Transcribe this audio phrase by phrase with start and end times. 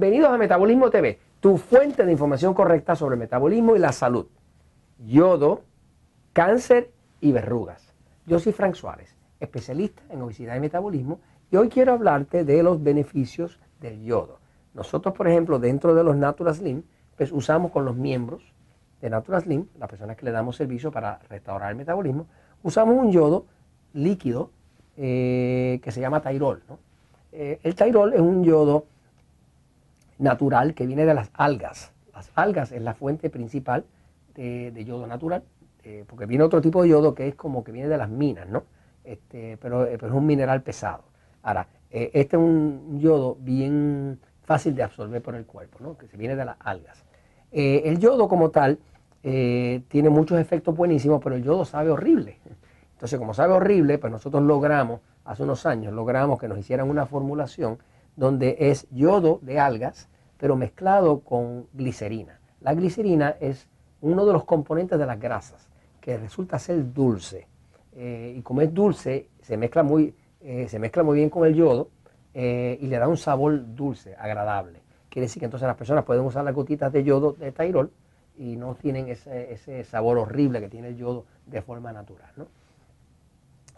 [0.00, 4.28] Bienvenidos a Metabolismo TV, tu fuente de información correcta sobre el metabolismo y la salud.
[5.06, 5.60] Yodo,
[6.32, 7.92] cáncer y verrugas.
[8.24, 11.20] Yo soy Frank Suárez, especialista en obesidad y metabolismo,
[11.50, 14.38] y hoy quiero hablarte de los beneficios del yodo.
[14.72, 16.82] Nosotros, por ejemplo, dentro de los Natural Slim,
[17.18, 18.54] pues usamos con los miembros
[19.02, 22.26] de Natural Slim, las personas que le damos servicio para restaurar el metabolismo,
[22.62, 23.44] usamos un yodo
[23.92, 24.50] líquido
[24.96, 26.62] eh, que se llama Tairol.
[27.32, 28.86] Eh, el Tairol es un yodo
[30.20, 31.92] natural que viene de las algas.
[32.14, 33.84] Las algas es la fuente principal
[34.34, 35.42] de, yodo natural,
[35.84, 38.48] eh, porque viene otro tipo de yodo que es como que viene de las minas,
[38.48, 38.64] ¿no?
[39.04, 41.04] Este, pero, es un mineral pesado.
[41.42, 45.98] Ahora, este es un yodo bien fácil de absorber por el cuerpo, ¿no?
[45.98, 47.04] que se viene de las algas.
[47.50, 48.78] el yodo como tal
[49.22, 52.38] tiene muchos efectos buenísimos, pero el yodo sabe horrible.
[53.00, 57.06] Entonces, como sabe horrible, pues nosotros logramos, hace unos años, logramos que nos hicieran una
[57.06, 57.78] formulación
[58.14, 62.40] donde es yodo de algas, pero mezclado con glicerina.
[62.62, 63.68] La glicerina es
[64.00, 65.68] uno de los componentes de las grasas,
[66.00, 67.46] que resulta ser dulce.
[67.92, 71.54] Eh, y como es dulce, se mezcla muy, eh, se mezcla muy bien con el
[71.54, 71.90] yodo
[72.32, 74.80] eh, y le da un sabor dulce, agradable.
[75.10, 77.92] Quiere decir que entonces las personas pueden usar las gotitas de yodo de Tairol
[78.38, 82.30] y no tienen ese, ese sabor horrible que tiene el yodo de forma natural.
[82.36, 82.46] ¿no?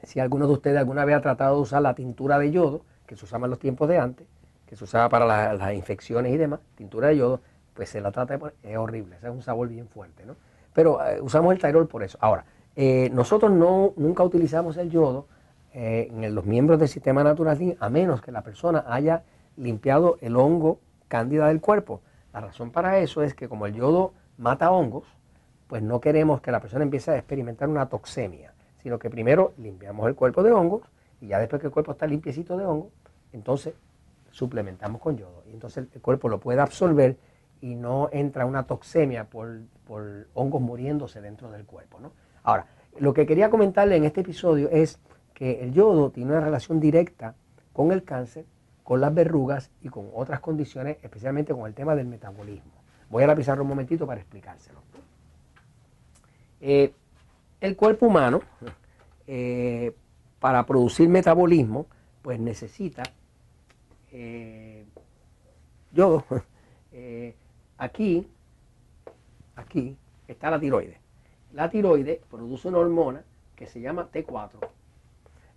[0.04, 3.16] Si alguno de ustedes alguna vez ha tratado de usar la tintura de yodo, que
[3.16, 4.28] se usaba en los tiempos de antes,
[4.72, 7.42] que se usaba para las infecciones y demás, tintura de yodo,
[7.74, 10.34] pues se la trata de es horrible, es un sabor bien fuerte, ¿no?
[10.72, 12.16] Pero eh, usamos el Tyrol por eso.
[12.22, 15.26] Ahora, eh, nosotros no, nunca utilizamos el yodo
[15.74, 19.24] eh, en los miembros del sistema natural a menos que la persona haya
[19.58, 22.00] limpiado el hongo cándida del cuerpo.
[22.32, 25.04] La razón para eso es que como el yodo mata hongos,
[25.66, 30.08] pues no queremos que la persona empiece a experimentar una toxemia sino que primero limpiamos
[30.08, 30.82] el cuerpo de hongos
[31.20, 32.90] y ya después que el cuerpo está limpiecito de hongos,
[33.32, 33.74] entonces
[34.32, 35.44] suplementamos con yodo.
[35.46, 37.16] Y entonces el cuerpo lo puede absorber
[37.60, 39.60] y no entra una toxemia por,
[40.34, 42.00] hongos muriéndose dentro del cuerpo.
[42.00, 42.12] ¿no?
[42.42, 42.66] Ahora,
[42.98, 44.98] lo que quería comentarle en este episodio es
[45.32, 47.36] que el yodo tiene una relación directa
[47.72, 48.44] con el cáncer,
[48.82, 52.72] con las verrugas y con otras condiciones, especialmente con el tema del metabolismo.
[53.08, 54.80] Voy a la pizarra un momentito para explicárselo.
[56.60, 56.92] Eh,
[57.60, 58.40] el cuerpo humano,
[59.26, 59.94] eh,
[60.40, 61.86] para producir metabolismo,
[62.22, 63.02] pues necesita
[64.12, 64.86] eh,
[65.92, 66.24] yodo.
[66.94, 67.34] Eh,
[67.78, 68.28] aquí,
[69.56, 69.96] aquí
[70.28, 70.98] está la tiroides.
[71.52, 73.24] La tiroides produce una hormona
[73.56, 74.58] que se llama T4.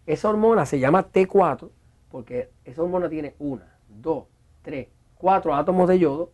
[0.06, 1.70] Esa hormona se llama T4
[2.10, 4.28] porque esa hormona tiene una, dos,
[4.62, 6.32] tres, cuatro átomos de yodo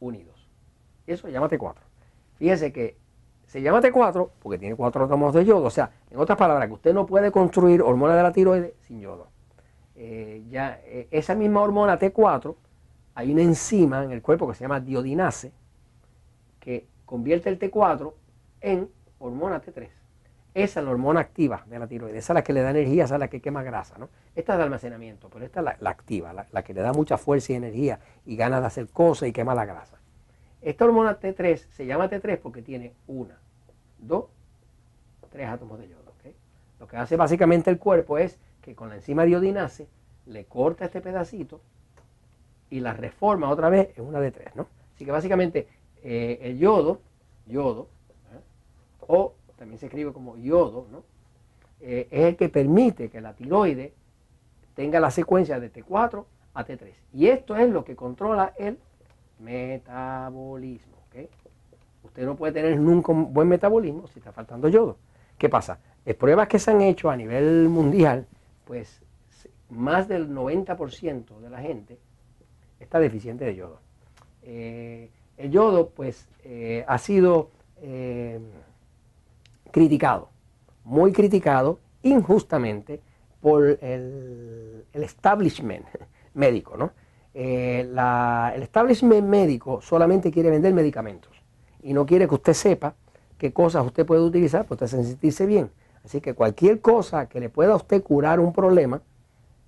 [0.00, 0.48] unidos.
[1.06, 1.76] Eso se llama T4.
[2.34, 2.96] Fíjese que
[3.44, 5.66] se llama T4 porque tiene cuatro átomos de yodo.
[5.66, 9.00] O sea, en otras palabras, que usted no puede construir hormona de la tiroides sin
[9.00, 9.28] yodo.
[10.02, 12.56] Eh, ya, eh, esa misma hormona T4,
[13.14, 15.52] hay una enzima en el cuerpo que se llama diodinase,
[16.58, 18.10] que convierte el T4
[18.62, 18.88] en
[19.18, 19.90] hormona T3.
[20.54, 23.04] Esa es la hormona activa de la tiroides, esa es la que le da energía,
[23.04, 23.98] esa es la que quema grasa.
[23.98, 24.08] ¿no?
[24.34, 27.18] Esta es de almacenamiento, pero esta es la, activa, la, la, que le da mucha
[27.18, 29.98] fuerza y energía y ganas de hacer cosas y quema la grasa.
[30.62, 33.38] Esta hormona T3 se llama T3 porque tiene una,
[33.98, 34.24] dos,
[35.30, 36.00] tres átomos de yodo.
[36.78, 38.38] Lo que hace básicamente el cuerpo es
[38.70, 39.88] que con la enzima diodinase
[40.26, 41.60] le corta este pedacito
[42.70, 44.54] y la reforma otra vez en una de tres.
[44.54, 44.68] ¿no?
[44.94, 45.66] Así que básicamente
[46.04, 47.00] eh, el yodo,
[47.48, 47.88] yodo,
[48.32, 48.38] ¿eh?
[49.08, 51.02] o también se escribe como yodo, ¿no?
[51.80, 53.92] Eh, es el que permite que la tiroide
[54.76, 56.92] tenga la secuencia de T4 a T3.
[57.12, 58.78] Y esto es lo que controla el
[59.40, 60.94] metabolismo.
[62.04, 64.96] Usted no puede tener nunca un buen metabolismo si está faltando yodo.
[65.38, 65.80] ¿Qué pasa?
[66.04, 68.26] En pruebas que se han hecho a nivel mundial,
[68.70, 69.02] pues
[69.68, 71.98] más del 90% de la gente
[72.78, 73.80] está deficiente de yodo.
[74.44, 77.50] Eh, el yodo, pues, eh, ha sido
[77.82, 78.38] eh,
[79.72, 80.28] criticado,
[80.84, 83.00] muy criticado, injustamente,
[83.40, 85.86] por el, el establishment
[86.34, 86.92] médico, ¿no?
[87.34, 91.32] El establishment médico solamente quiere vender medicamentos
[91.82, 92.94] y no quiere que usted sepa
[93.36, 95.72] qué cosas usted puede utilizar para usted sentirse bien.
[96.04, 99.02] Así que cualquier cosa que le pueda a usted curar un problema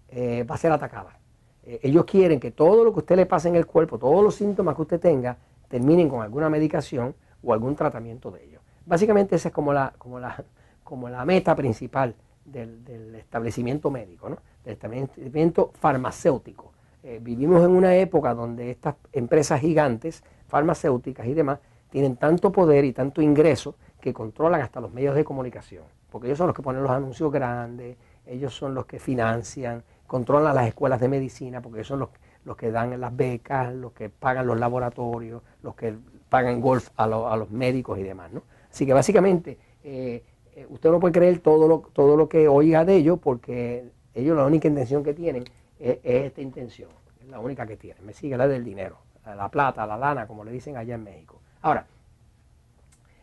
[0.08, 1.18] eh, va a ser atacada.
[1.64, 4.34] Eh, ellos quieren que todo lo que usted le pase en el cuerpo, todos los
[4.34, 5.36] síntomas que usted tenga,
[5.68, 8.62] terminen con alguna medicación o algún tratamiento de ellos.
[8.84, 10.44] Básicamente esa es como la, como la,
[10.84, 12.14] como la meta principal
[12.44, 14.28] del, establecimiento médico,
[14.64, 16.72] del establecimiento farmacéutico.
[17.02, 21.58] Eh, vivimos en una época donde estas empresas gigantes, farmacéuticas y demás,
[21.90, 25.84] tienen tanto poder y tanto ingreso que controlan hasta los medios de comunicación.
[26.12, 29.82] Porque ellos son los que ponen los anuncios grandes, ellos son los que financian
[30.12, 32.10] controlan las escuelas de medicina, porque son los,
[32.44, 35.94] los que dan las becas, los que pagan los laboratorios, los que
[36.28, 38.30] pagan golf a, a los médicos y demás.
[38.30, 38.42] ¿no?
[38.70, 40.22] Así que básicamente eh,
[40.54, 44.36] eh, usted no puede creer todo lo, todo lo que oiga de ellos porque ellos
[44.36, 45.44] la única intención que tienen
[45.80, 46.90] es, esta intención,
[47.22, 48.04] es la única que tienen.
[48.04, 51.40] Me sigue la del dinero, la plata, la lana, como le dicen allá en México.
[51.62, 51.86] Ahora,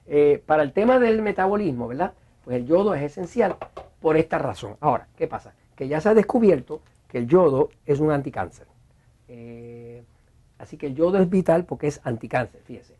[0.07, 2.13] eh, para el tema del metabolismo, ¿verdad?
[2.49, 3.57] Pues el yodo es esencial
[4.01, 4.75] por esta razón.
[4.79, 5.53] Ahora, ¿qué pasa?
[5.75, 8.65] Que ya se ha descubierto que el yodo es un anticáncer.
[10.57, 12.95] así que el yodo es vital porque es anticáncer, fíjese.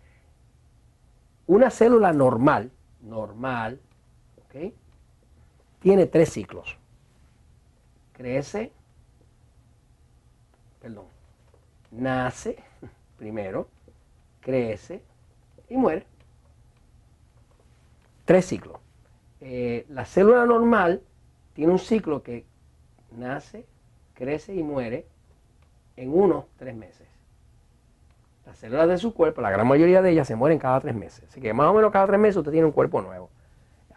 [1.48, 2.70] Una célula normal,
[3.02, 3.80] normal,
[4.38, 4.72] ¿ok?
[5.80, 6.78] Tiene tres ciclos.
[8.14, 8.72] Crece,
[10.80, 11.06] perdón,
[11.90, 12.56] nace
[13.18, 13.68] primero,
[14.42, 15.02] crece
[15.70, 16.06] y muere.
[18.26, 18.80] Tres ciclos.
[19.42, 21.02] Eh, la célula normal
[21.54, 22.46] tiene un ciclo que
[23.12, 23.66] nace,
[24.14, 25.06] crece y muere
[25.96, 27.08] en unos tres meses.
[28.46, 31.26] Las células de su cuerpo, la gran mayoría de ellas se mueren cada tres meses.
[31.30, 33.30] Así que más o menos cada tres meses usted tiene un cuerpo nuevo.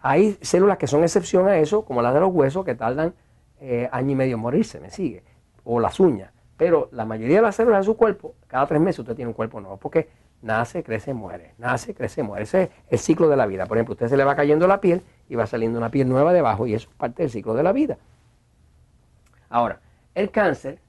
[0.01, 3.13] Hay células que son excepción a eso, como las de los huesos, que tardan
[3.59, 5.23] eh, año y medio en morirse, me sigue,
[5.63, 6.31] o las uñas.
[6.57, 9.33] Pero la mayoría de las células de su cuerpo, cada tres meses usted tiene un
[9.33, 10.09] cuerpo nuevo, porque
[10.43, 12.43] nace, crece, muere, nace, crece, muere.
[12.43, 13.65] Ese es el ciclo de la vida.
[13.65, 16.33] Por ejemplo, usted se le va cayendo la piel y va saliendo una piel nueva
[16.33, 17.97] debajo y eso es parte del ciclo de la vida.
[19.49, 19.79] Ahora,
[20.13, 20.79] el cáncer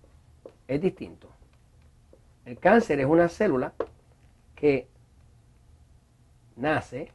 [0.68, 1.28] es distinto.
[2.44, 3.72] El cáncer es una célula
[4.54, 4.88] que
[6.56, 7.10] nace,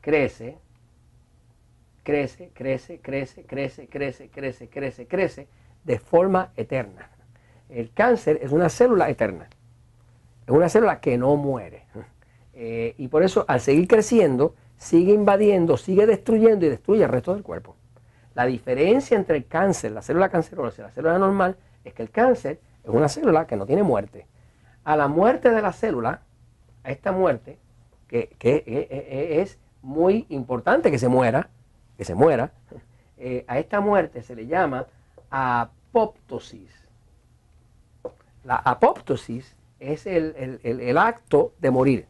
[0.00, 0.58] crece,
[2.02, 5.48] crece, crece, crece, crece, crece, crece, crece, crece,
[5.82, 7.10] de forma eterna.
[7.68, 9.48] El cáncer es una célula eterna.
[10.46, 11.86] Es una célula que no muere.
[12.52, 17.34] Eh, y por eso al seguir creciendo, sigue invadiendo, sigue destruyendo y destruye el resto
[17.34, 17.76] del cuerpo.
[18.34, 22.10] La diferencia entre el cáncer, la célula cancerosa y la célula normal es que el
[22.10, 24.26] cáncer es una célula que no tiene muerte.
[24.84, 26.22] A la muerte de la célula,
[26.82, 27.58] a esta muerte,
[28.08, 28.36] que,
[29.40, 31.48] es muy importante que se muera,
[31.96, 32.52] que se muera,
[33.16, 34.86] eh, a esta muerte se le llama
[35.30, 36.70] apoptosis.
[38.44, 42.06] La apoptosis es el, el, acto de morir.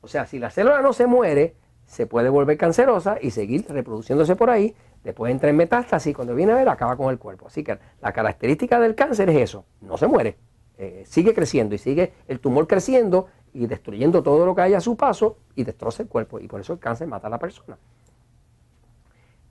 [0.00, 1.54] O sea, si la célula no se muere,
[1.86, 6.34] se puede volver cancerosa y seguir reproduciéndose por ahí Después entra en metástasis y cuando
[6.34, 7.46] viene a ver acaba con el cuerpo.
[7.46, 10.36] Así que la característica del cáncer es eso, no se muere,
[10.76, 14.80] eh, sigue creciendo y sigue el tumor creciendo y destruyendo todo lo que hay a
[14.80, 16.40] su paso y destroza el cuerpo.
[16.40, 17.78] Y por eso el cáncer mata a la persona.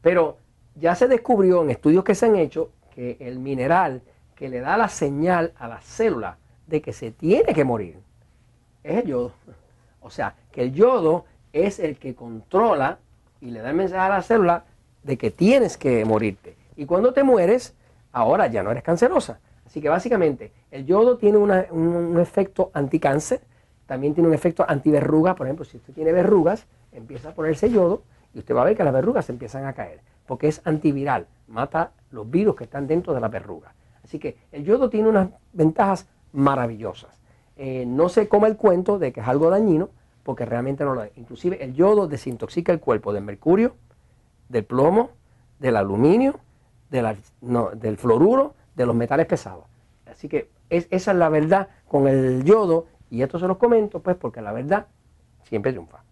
[0.01, 0.37] Pero
[0.75, 4.01] ya se descubrió en estudios que se han hecho que el mineral
[4.35, 7.99] que le da la señal a la célula de que se tiene que morir
[8.83, 9.31] es el yodo.
[10.01, 12.99] O sea, que el yodo es el que controla
[13.41, 14.65] y le da el mensaje a la célula
[15.03, 16.55] de que tienes que morirte.
[16.75, 17.75] Y cuando te mueres,
[18.11, 19.39] ahora ya no eres cancerosa.
[19.65, 23.41] Así que básicamente el yodo tiene un, efecto anticáncer,
[23.85, 25.35] también tiene un efecto antiverruga.
[25.35, 28.03] Por ejemplo, si usted tiene verrugas, empieza a ponerse yodo
[28.33, 31.91] y usted va a ver que las verrugas empiezan a caer, porque es antiviral, mata
[32.11, 33.73] los virus que están dentro de la verruga.
[34.03, 37.19] Así que el yodo tiene unas ventajas maravillosas.
[37.55, 39.89] Eh, no se coma el cuento de que es algo dañino,
[40.21, 41.11] porque realmente no lo es.
[41.17, 43.73] Inclusive el yodo desintoxica el cuerpo del mercurio,
[44.47, 45.09] del plomo,
[45.59, 46.39] del aluminio,
[46.91, 49.65] del fluoruro, de los metales pesados.
[50.05, 54.15] Así que esa es la verdad con el yodo y esto se los comento pues
[54.15, 54.85] porque la verdad
[55.43, 56.03] siempre triunfa.